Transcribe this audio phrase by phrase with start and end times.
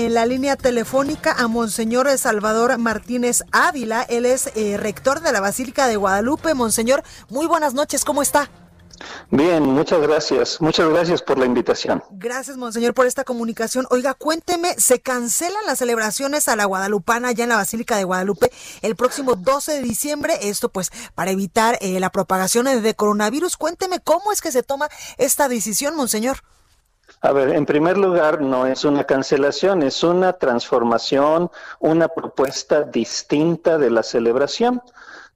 [0.00, 5.40] En la línea telefónica a Monseñor Salvador Martínez Ávila, él es eh, rector de la
[5.40, 6.54] Basílica de Guadalupe.
[6.54, 8.50] Monseñor, muy buenas noches, ¿cómo está?
[9.30, 10.58] Bien, muchas gracias.
[10.62, 12.02] Muchas gracias por la invitación.
[12.12, 13.86] Gracias, Monseñor, por esta comunicación.
[13.90, 18.50] Oiga, cuénteme, ¿se cancelan las celebraciones a la Guadalupana allá en la Basílica de Guadalupe
[18.80, 20.32] el próximo 12 de diciembre?
[20.40, 23.58] Esto pues para evitar eh, la propagación de coronavirus.
[23.58, 26.38] Cuénteme cómo es que se toma esta decisión, Monseñor.
[27.22, 33.76] A ver, en primer lugar, no es una cancelación, es una transformación, una propuesta distinta
[33.76, 34.82] de la celebración.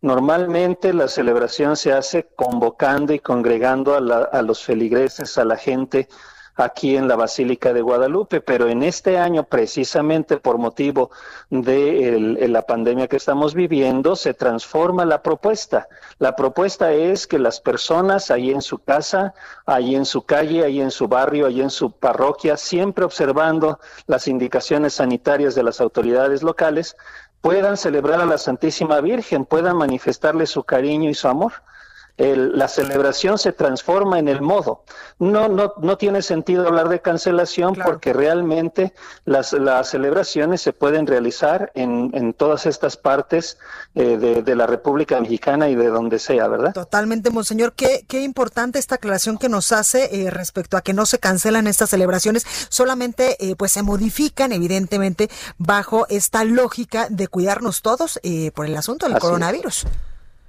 [0.00, 6.08] Normalmente la celebración se hace convocando y congregando a, a los feligreses, a la gente
[6.56, 11.10] aquí en la Basílica de Guadalupe, pero en este año, precisamente por motivo
[11.50, 15.88] de la pandemia que estamos viviendo, se transforma la propuesta.
[16.18, 19.34] La propuesta es que las personas ahí en su casa,
[19.66, 24.28] ahí en su calle, ahí en su barrio, ahí en su parroquia, siempre observando las
[24.28, 26.96] indicaciones sanitarias de las autoridades locales,
[27.40, 31.52] puedan celebrar a la Santísima Virgen, puedan manifestarle su cariño y su amor
[32.16, 34.84] la celebración se transforma en el modo.
[35.18, 38.92] No, no, no tiene sentido hablar de cancelación porque realmente
[39.24, 43.58] las, las, celebraciones se pueden realizar en, en todas estas partes
[43.94, 46.72] eh, de, de, la República Mexicana y de donde sea, ¿verdad?
[46.72, 47.72] Totalmente, Monseñor.
[47.74, 51.66] Qué, qué importante esta aclaración que nos hace eh, respecto a que no se cancelan
[51.66, 58.20] estas celebraciones, solamente eh, pues se modifican, evidentemente, bajo esta lógica de cuidarnos todos
[58.54, 59.86] por el asunto del coronavirus.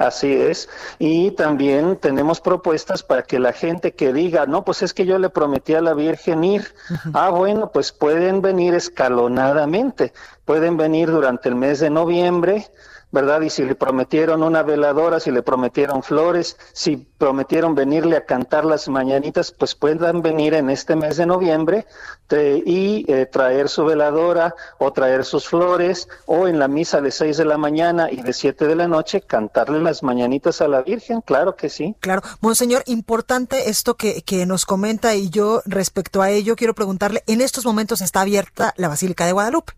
[0.00, 0.70] Así es.
[0.98, 5.18] Y también tenemos propuestas para que la gente que diga, no, pues es que yo
[5.18, 6.72] le prometí a la Virgen ir.
[7.12, 10.14] Ah, bueno, pues pueden venir escalonadamente.
[10.46, 12.70] Pueden venir durante el mes de noviembre
[13.12, 13.40] ¿verdad?
[13.40, 18.64] Y si le prometieron una veladora, si le prometieron flores, si prometieron venirle a cantar
[18.64, 21.86] las mañanitas, pues puedan venir en este mes de noviembre
[22.64, 27.36] y eh, traer su veladora o traer sus flores o en la misa de 6
[27.36, 31.22] de la mañana y de 7 de la noche cantarle las mañanitas a la Virgen,
[31.22, 31.96] claro que sí.
[32.00, 37.24] Claro, Monseñor, importante esto que, que nos comenta y yo respecto a ello quiero preguntarle,
[37.26, 39.72] en estos momentos está abierta la Basílica de Guadalupe.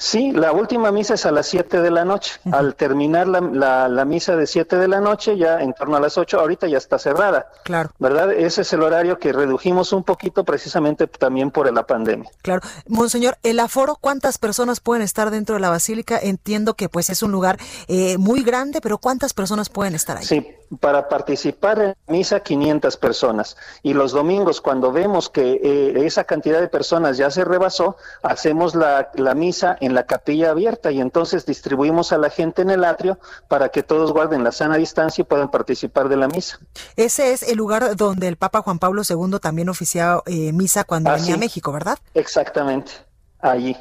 [0.00, 2.40] Sí, la última misa es a las 7 de la noche.
[2.50, 6.16] Al terminar la, la, misa de 7 de la noche, ya en torno a las
[6.16, 7.50] 8, ahorita ya está cerrada.
[7.64, 7.90] Claro.
[7.98, 8.32] ¿Verdad?
[8.32, 12.30] Ese es el horario que redujimos un poquito precisamente también por la pandemia.
[12.40, 12.62] Claro.
[12.88, 16.18] Monseñor, el aforo, ¿cuántas personas pueden estar dentro de la basílica?
[16.18, 20.24] Entiendo que pues es un lugar eh, muy grande, pero ¿cuántas personas pueden estar ahí?
[20.24, 20.46] Sí,
[20.80, 23.58] para participar en misa 500 personas.
[23.82, 28.74] Y los domingos, cuando vemos que eh, esa cantidad de personas ya se rebasó, hacemos
[28.74, 32.84] la, la misa en la capilla abierta y entonces distribuimos a la gente en el
[32.84, 33.18] atrio
[33.48, 36.58] para que todos guarden la sana distancia y puedan participar de la misa.
[36.96, 41.12] Ese es el lugar donde el Papa Juan Pablo II también oficiaba eh, misa cuando
[41.12, 41.98] venía a México, ¿verdad?
[42.14, 42.92] Exactamente,
[43.40, 43.76] allí.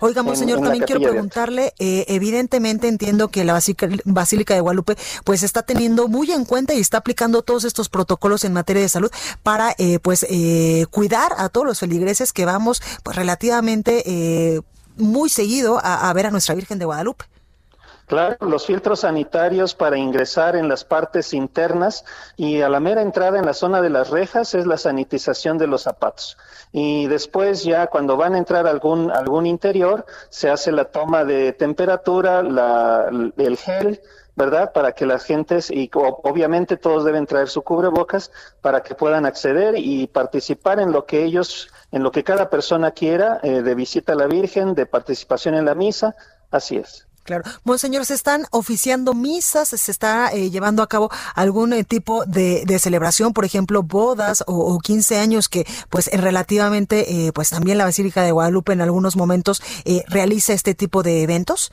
[0.00, 3.58] Oiga, monseñor, también quiero preguntarle, eh, evidentemente entiendo que la
[4.04, 8.44] Basílica, de Guadalupe pues está teniendo muy en cuenta y está aplicando todos estos protocolos
[8.44, 9.10] en materia de salud
[9.42, 14.62] para eh, pues eh, cuidar a todos los feligreses que vamos pues relativamente
[14.96, 17.24] muy seguido a, ver a nuestra Virgen de Guadalupe.
[18.06, 22.04] Claro, los filtros sanitarios para ingresar en las partes internas
[22.36, 25.66] y a la mera entrada en la zona de las rejas es la sanitización de
[25.66, 26.38] los zapatos.
[26.70, 31.52] Y después ya cuando van a entrar algún, algún interior, se hace la toma de
[31.52, 34.00] temperatura, la, el gel,
[34.36, 34.72] ¿verdad?
[34.72, 38.30] Para que las gentes, y obviamente todos deben traer su cubrebocas
[38.60, 42.90] para que puedan acceder y participar en lo que ellos, en lo que cada persona
[42.90, 46.14] quiera, eh, de visita a la Virgen, de participación en la misa,
[46.50, 47.06] así es.
[47.22, 47.42] Claro.
[47.64, 49.70] Monseñor, ¿se están oficiando misas?
[49.70, 54.78] ¿Se está eh, llevando a cabo algún eh, tipo de, celebración, por ejemplo, bodas o,
[54.78, 59.60] 15 años que, pues, relativamente, pues también la Basílica de Guadalupe en algunos momentos
[60.08, 61.72] realiza este tipo de eventos?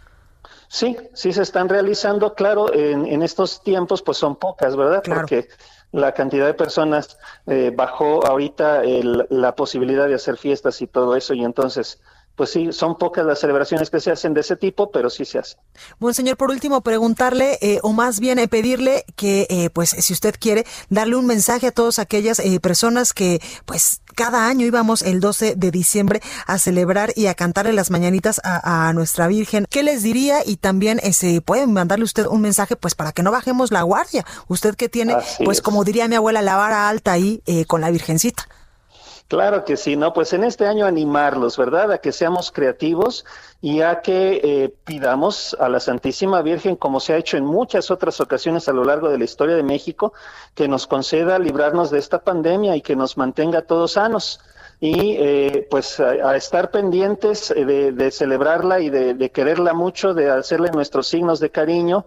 [0.73, 5.03] Sí, sí se están realizando, claro, en, estos tiempos pues son pocas, ¿verdad?
[5.05, 5.47] Porque
[5.91, 8.81] la cantidad de personas eh, bajó ahorita
[9.29, 12.01] la posibilidad de hacer fiestas y todo eso y entonces
[12.35, 15.37] pues sí, son pocas las celebraciones que se hacen de ese tipo, pero sí se
[15.37, 15.59] hacen.
[15.99, 20.13] Bueno, señor, por último, preguntarle, eh, o más bien eh, pedirle que, eh, pues, si
[20.13, 25.19] usted quiere, darle un mensaje a todas aquellas personas que, pues, cada año íbamos el
[25.19, 29.65] 12 de diciembre a celebrar y a cantarle las mañanitas a, nuestra Virgen.
[29.69, 30.39] ¿Qué les diría?
[30.45, 34.25] Y también se puede mandarle usted un mensaje, pues, para que no bajemos la guardia.
[34.47, 38.47] Usted que tiene, pues, como diría mi abuela, la vara alta ahí con la Virgencita.
[39.33, 40.13] Claro que sí, ¿no?
[40.13, 41.91] Pues en este año animarlos, ¿verdad?
[41.91, 43.25] A que seamos creativos
[43.61, 47.89] y a que eh, pidamos a la Santísima Virgen, como se ha hecho en muchas
[47.89, 50.13] otras ocasiones a lo largo de la historia de México,
[50.53, 54.39] que nos conceda librarnos de esta pandemia y que nos mantenga todos sanos
[54.79, 60.29] y eh, pues a, estar pendientes de, de celebrarla y de, de, quererla mucho, de
[60.29, 62.05] hacerle nuestros signos de cariño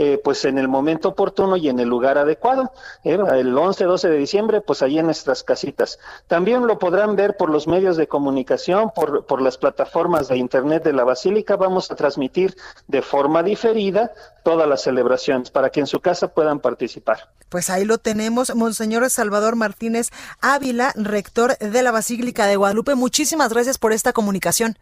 [0.00, 2.70] eh, pues en el momento oportuno y en el lugar adecuado.
[3.02, 3.18] ¿eh?
[3.32, 5.98] el 11, 12 de diciembre, pues ahí en nuestras casitas.
[6.28, 10.84] También lo podrán ver por los medios de comunicación, por, por las plataformas de Internet
[10.84, 11.56] de la Basílica.
[11.56, 12.56] Vamos a transmitir
[12.86, 14.12] de forma diferida
[14.44, 17.28] todas las celebraciones para que en su casa puedan participar.
[17.48, 20.10] Pues ahí lo tenemos, Monseñor Salvador Martínez
[20.40, 22.94] Ávila, rector de la Basílica de Guadalupe.
[22.94, 24.78] Muchísimas gracias por esta comunicación.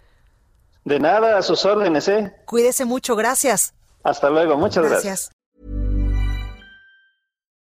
[0.85, 2.33] De nada, a sus órdenes, ¿eh?
[2.45, 3.75] Cuídese mucho, gracias.
[4.05, 5.31] Hasta luego, muchas gracias.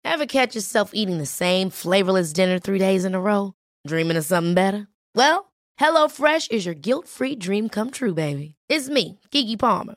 [0.05, 3.55] Ever catch yourself eating the same flavorless dinner three days in a row?
[3.87, 4.87] Dreaming of something better?
[5.15, 8.55] Well, HelloFresh is your guilt-free dream come true, baby.
[8.69, 9.97] It's me, Kiki Palmer.